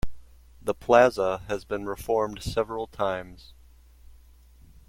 [0.59, 3.53] The plaza has been reformed several times.